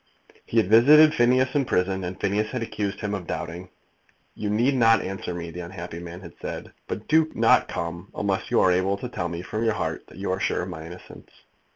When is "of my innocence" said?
10.63-11.29